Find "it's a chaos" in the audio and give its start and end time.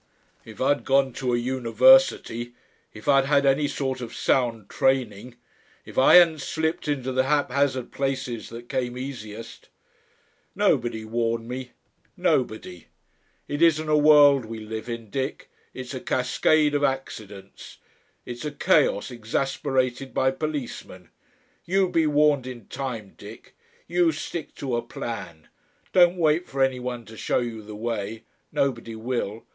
18.25-19.11